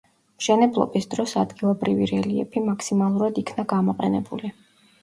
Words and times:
მშენებლობის 0.41 1.05
დროს 1.11 1.35
ადგილობრივი 1.43 2.09
რელიეფი 2.13 2.65
მაქსიმალურად 2.71 3.43
იქნა 3.45 3.69
გამოყენებული. 3.77 4.57